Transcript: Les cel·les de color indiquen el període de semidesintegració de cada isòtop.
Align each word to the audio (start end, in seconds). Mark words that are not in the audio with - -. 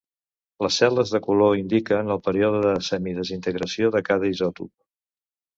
Les 0.65 0.77
cel·les 0.81 1.11
de 1.15 1.19
color 1.27 1.53
indiquen 1.59 2.09
el 2.15 2.21
període 2.29 2.63
de 2.65 2.73
semidesintegració 2.89 3.93
de 3.97 4.03
cada 4.09 4.33
isòtop. 4.35 4.73